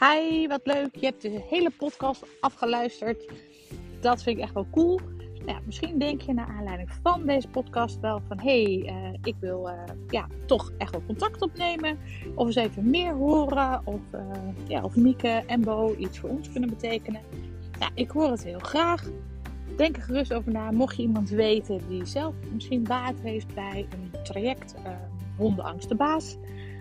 [0.00, 0.96] Hi, wat leuk.
[0.96, 3.32] Je hebt de hele podcast afgeluisterd.
[4.00, 5.00] Dat vind ik echt wel cool.
[5.34, 8.40] Nou ja, misschien denk je naar aanleiding van deze podcast wel van...
[8.40, 11.98] hé, hey, uh, ik wil uh, ja, toch echt wel contact opnemen.
[12.34, 13.80] Of eens even meer horen.
[13.84, 14.20] Of, uh,
[14.68, 17.20] ja, of Mieke en Bo iets voor ons kunnen betekenen.
[17.94, 19.10] Ik hoor het heel graag.
[19.76, 20.70] Denk er gerust over na.
[20.70, 24.74] Mocht je iemand weten die zelf misschien baat heeft bij een traject
[25.36, 26.36] hondenangst de baas.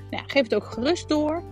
[0.09, 1.43] Nou, geef het ook gerust door.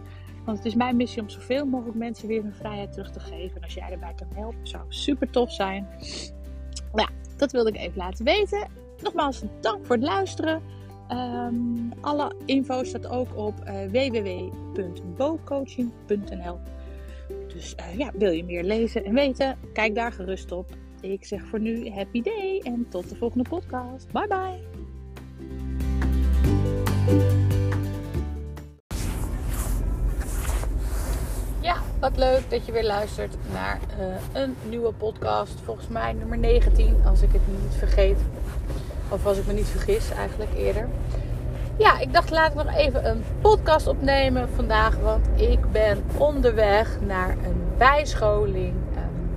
[0.45, 3.55] Want het is mijn missie om zoveel mogelijk mensen weer hun vrijheid terug te geven.
[3.55, 5.88] En als jij erbij kan helpen, zou super tof zijn.
[6.91, 8.67] Nou ja, dat wilde ik even laten weten.
[9.02, 10.61] Nogmaals, dank voor het luisteren.
[11.11, 16.59] Um, alle info staat ook op uh, www.bocoaching.nl.
[17.47, 19.57] Dus uh, ja, wil je meer lezen en weten?
[19.73, 20.69] Kijk daar gerust op.
[21.02, 24.11] Ik zeg voor nu happy day en tot de volgende podcast.
[24.11, 24.83] Bye bye.
[32.04, 35.59] Wat leuk dat je weer luistert naar uh, een nieuwe podcast.
[35.64, 38.18] Volgens mij nummer 19, als ik het niet vergeet.
[39.09, 40.88] Of als ik me niet vergis, eigenlijk eerder.
[41.78, 44.98] Ja, ik dacht laat ik nog even een podcast opnemen vandaag.
[44.98, 49.31] Want ik ben onderweg naar een bijscholing um,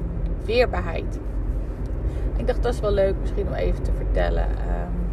[0.44, 1.18] weerbaarheid.
[2.36, 4.48] Ik dacht dat is wel leuk misschien om even te vertellen.
[4.48, 5.08] Um,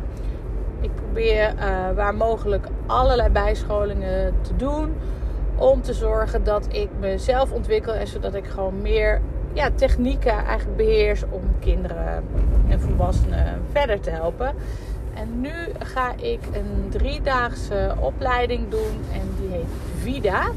[0.81, 4.95] ik probeer uh, waar mogelijk allerlei bijscholingen te doen.
[5.55, 7.93] Om te zorgen dat ik mezelf ontwikkel.
[7.93, 9.21] En zodat ik gewoon meer
[9.53, 12.23] ja, technieken eigenlijk beheers om kinderen
[12.67, 14.55] en volwassenen verder te helpen.
[15.13, 19.01] En nu ga ik een driedaagse opleiding doen.
[19.11, 20.51] En die heet VIDA.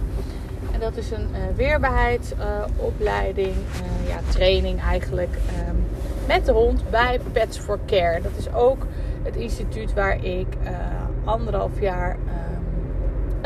[0.72, 3.54] En dat is een uh, weerbaarheidsopleiding.
[3.54, 5.34] Uh, ja, training eigenlijk.
[5.68, 5.86] Um,
[6.26, 8.20] met de hond bij Pets for Care.
[8.20, 8.86] Dat is ook
[9.22, 10.70] het instituut waar ik uh,
[11.24, 12.16] anderhalf jaar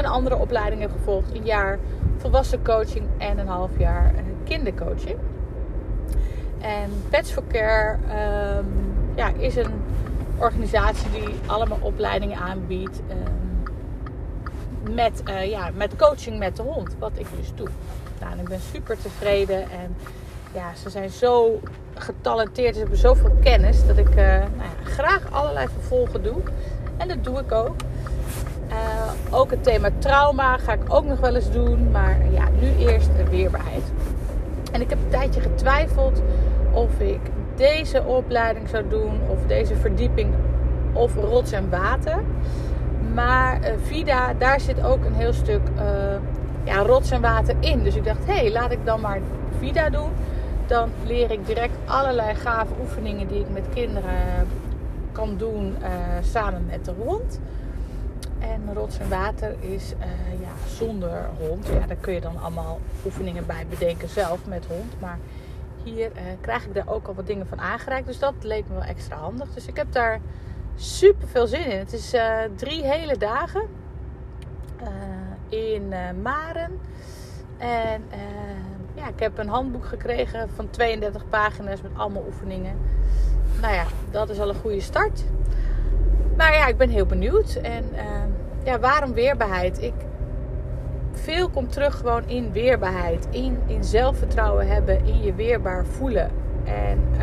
[0.05, 1.35] een andere opleiding heb gevolgd.
[1.35, 1.79] Een jaar
[2.17, 5.17] volwassen coaching en een half jaar uh, kindercoaching.
[6.61, 7.99] En Pets for Care
[8.59, 9.73] um, ja, is een
[10.39, 13.01] organisatie die allemaal opleidingen aanbiedt.
[13.11, 16.97] Um, met, uh, ja, met coaching met de hond.
[16.99, 17.69] Wat ik dus doe.
[18.21, 19.63] Nou, ik ben super tevreden.
[19.63, 19.97] En
[20.55, 21.61] ja, ze zijn zo
[21.95, 22.75] getalenteerd.
[22.75, 26.43] Ze hebben zoveel kennis dat ik uh, nou ja, graag allerlei vervolgen doe.
[26.97, 27.77] En dat doe ik ook.
[29.31, 31.91] Ook het thema trauma ga ik ook nog wel eens doen.
[31.91, 33.83] Maar ja, nu eerst weerbaarheid.
[34.73, 36.23] En ik heb een tijdje getwijfeld
[36.73, 37.21] of ik
[37.57, 39.21] deze opleiding zou doen.
[39.29, 40.35] Of deze verdieping.
[40.93, 42.19] Of rots en water.
[43.15, 45.61] Maar uh, Vida, daar zit ook een heel stuk
[46.65, 47.83] ja, rots en water in.
[47.83, 49.21] Dus ik dacht, hé, hey, laat ik dan maar
[49.59, 50.11] Vida doen
[50.71, 54.47] dan leer ik direct allerlei gave oefeningen die ik met kinderen
[55.13, 55.89] kan doen uh,
[56.21, 57.41] samen met de hond.
[58.41, 61.67] En rots en water is uh, ja, zonder hond.
[61.67, 65.01] Ja, daar kun je dan allemaal oefeningen bij bedenken zelf met hond.
[65.01, 65.19] Maar
[65.83, 68.07] hier uh, krijg ik daar ook al wat dingen van aangereikt.
[68.07, 69.55] Dus dat leek me wel extra handig.
[69.55, 70.21] Dus ik heb daar
[70.77, 71.79] super veel zin in.
[71.79, 72.15] Het is
[72.57, 73.63] drie hele dagen
[75.49, 76.81] in Maren.
[77.59, 78.03] En
[78.95, 82.77] ja, ik heb een handboek gekregen van 32 pagina's met allemaal oefeningen.
[83.61, 85.25] Nou ja, dat is al een goede start.
[86.37, 87.55] Maar ja, ik ben heel benieuwd.
[87.55, 87.85] En
[88.65, 89.83] ja, waarom weerbaarheid?
[89.83, 89.93] Ik,
[91.13, 93.27] veel komt terug gewoon in weerbaarheid.
[93.31, 96.31] In, in zelfvertrouwen hebben, in je weerbaar voelen.
[96.65, 97.21] En uh,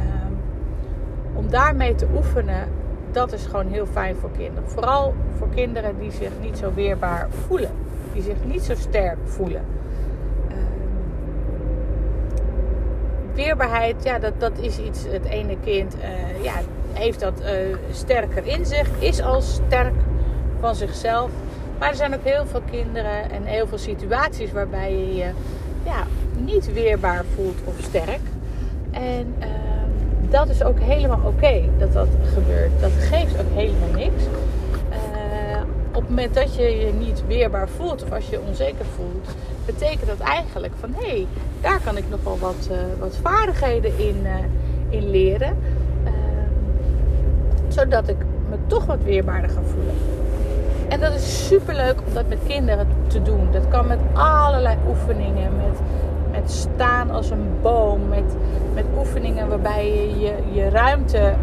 [1.34, 2.68] om daarmee te oefenen,
[3.12, 4.70] dat is gewoon heel fijn voor kinderen.
[4.70, 7.72] Vooral voor kinderen die zich niet zo weerbaar voelen.
[8.14, 9.62] Die zich niet zo sterk voelen.
[13.38, 15.04] weerbaarheid, ja, dat, dat is iets.
[15.08, 16.54] Het ene kind uh, ja,
[16.94, 17.48] heeft dat uh,
[17.92, 19.94] sterker in zich, is al sterk
[20.59, 21.31] van zichzelf.
[21.79, 25.29] Maar er zijn ook heel veel kinderen en heel veel situaties waarbij je je
[25.85, 26.03] ja,
[26.38, 28.22] niet weerbaar voelt of sterk.
[28.91, 29.45] En uh,
[30.29, 32.72] dat is ook helemaal oké dat dat gebeurt.
[32.79, 34.23] Dat geeft ook helemaal niks.
[34.90, 38.86] Uh, op het moment dat je je niet weerbaar voelt of als je je onzeker
[38.95, 41.27] voelt, betekent dat eigenlijk van hé, hey,
[41.62, 44.33] daar kan ik nog wel wat, uh, wat vaardigheden in, uh,
[44.89, 45.57] in leren.
[46.03, 46.12] Uh,
[47.68, 48.18] zodat ik
[48.50, 50.17] me toch wat weerbaarder ga voelen.
[50.89, 53.48] En dat is super leuk om dat met kinderen te doen.
[53.51, 55.56] Dat kan met allerlei oefeningen.
[55.56, 55.80] Met,
[56.31, 58.07] met staan als een boom.
[58.07, 58.36] Met,
[58.74, 61.34] met oefeningen waarbij je je, ruimte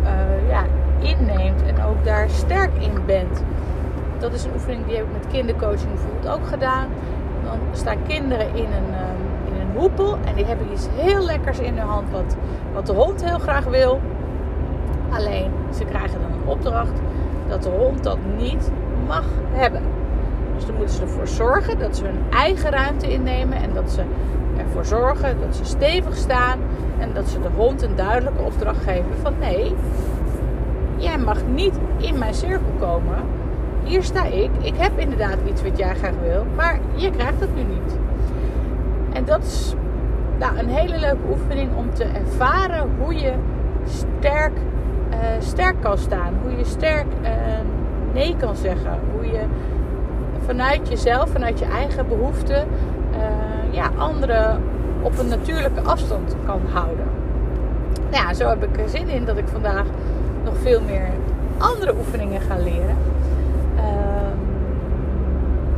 [0.49, 0.65] ja,
[0.99, 1.63] inneemt.
[1.63, 3.43] En ook daar sterk in bent.
[4.19, 6.89] Dat is een oefening die heb ik met kindercoaching bijvoorbeeld ook gedaan.
[7.45, 11.59] Dan staan kinderen in een, um, in een hoepel en die hebben iets heel lekkers
[11.59, 12.37] in hun hand wat,
[12.73, 14.01] wat de hond heel graag wil.
[15.11, 17.01] Alleen ze krijgen dan een opdracht
[17.49, 18.71] dat de hond dat niet
[19.07, 19.83] mag hebben.
[20.55, 24.03] Dus dan moeten ze ervoor zorgen dat ze hun eigen ruimte innemen en dat ze
[24.57, 26.59] ervoor zorgen dat ze stevig staan
[26.99, 29.75] en dat ze de hond een duidelijke opdracht geven van nee,
[30.97, 33.17] jij mag niet in mijn cirkel komen.
[33.85, 34.51] Hier sta ik.
[34.61, 37.99] Ik heb inderdaad iets wat jij graag wil, maar je krijgt het nu niet.
[39.13, 39.75] En dat is
[40.39, 43.33] nou, een hele leuke oefening om te ervaren hoe je
[43.85, 44.53] sterk,
[45.11, 46.35] uh, sterk kan staan.
[46.43, 47.29] Hoe je sterk uh,
[48.15, 48.99] nee kan zeggen.
[49.13, 49.43] Hoe je
[50.47, 52.67] vanuit jezelf, vanuit je eigen behoeften,
[53.13, 54.63] uh, ja, anderen
[55.03, 57.07] op een natuurlijke afstand kan houden.
[58.11, 59.87] Nou ja, zo heb ik er zin in dat ik vandaag
[60.45, 61.09] nog veel meer
[61.59, 62.97] andere oefeningen ga leren.
[63.77, 64.34] Um,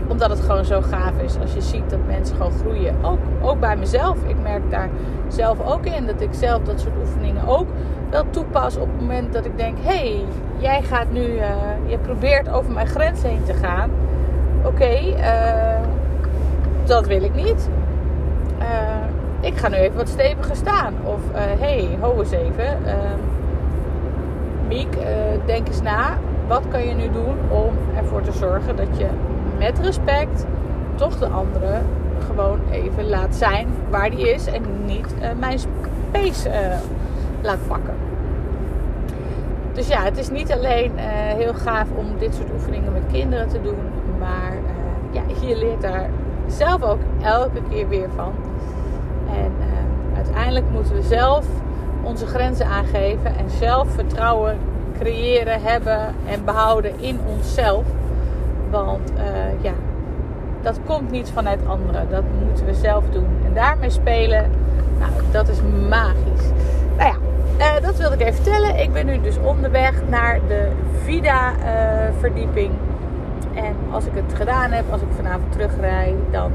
[0.08, 2.94] omdat het gewoon zo gaaf is als je ziet dat mensen gewoon groeien.
[3.02, 4.16] Ook, ook bij mezelf.
[4.26, 4.88] Ik merk daar
[5.28, 7.66] zelf ook in dat ik zelf dat soort oefeningen ook
[8.10, 10.24] wel toepas op het moment dat ik denk: hey,
[10.58, 11.46] jij gaat nu, uh,
[11.86, 13.90] je probeert over mijn grens heen te gaan.
[14.64, 15.86] Oké, uh,
[16.84, 17.68] dat wil ik niet.
[18.58, 18.66] Uh,
[19.40, 20.94] ik ga nu even wat steviger staan.
[21.04, 22.78] Of hey, ho eens even.
[24.68, 24.96] Miek,
[25.44, 26.18] denk eens na.
[26.46, 29.06] Wat kan je nu doen om ervoor te zorgen dat je
[29.58, 30.46] met respect
[30.94, 31.80] toch de andere
[32.26, 36.54] gewoon even laat zijn waar die is en niet uh, mijn space uh,
[37.42, 37.94] laat pakken.
[39.72, 43.48] Dus ja, het is niet alleen uh, heel gaaf om dit soort oefeningen met kinderen
[43.48, 43.78] te doen,
[44.18, 44.52] maar
[45.10, 46.10] ja, je leert daar
[46.46, 48.32] zelf ook elke keer weer van.
[49.28, 49.52] En
[50.16, 51.46] uiteindelijk moeten we zelf
[52.02, 54.58] onze grenzen aangeven en zelf vertrouwen
[54.98, 57.84] creëren, hebben en behouden in onszelf.
[58.70, 59.72] Want uh, ja,
[60.62, 62.10] dat komt niet vanuit anderen.
[62.10, 63.28] Dat moeten we zelf doen.
[63.44, 64.50] En daarmee spelen,
[64.98, 65.58] nou, dat is
[65.88, 66.50] magisch.
[66.96, 67.16] Nou ja,
[67.58, 68.78] uh, dat wilde ik even vertellen.
[68.78, 70.68] Ik ben nu dus onderweg naar de
[71.02, 72.70] Vida-verdieping.
[73.54, 76.52] Uh, en als ik het gedaan heb, als ik vanavond terugrij, dan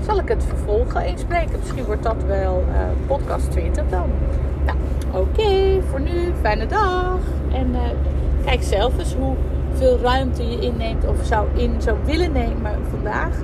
[0.00, 1.58] zal ik het vervolgen inspreken.
[1.58, 2.64] Misschien wordt dat wel
[3.06, 4.10] podcast 20 dan.
[4.64, 4.78] Nou,
[5.12, 7.18] oké, voor nu, fijne dag.
[7.52, 7.74] En
[8.44, 9.36] kijk zelf eens hoe
[10.02, 13.36] ruimte je inneemt of zou in zou willen nemen vandaag.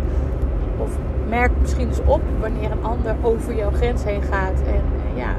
[0.79, 0.99] Of
[1.29, 4.82] merk misschien eens op wanneer een ander over jouw grens heen gaat en
[5.12, 5.35] uh, ja,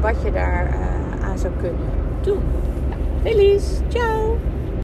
[0.00, 1.90] wat je daar uh, aan zou kunnen
[2.20, 2.42] doen.
[2.88, 4.36] Nou, Feliz, ciao!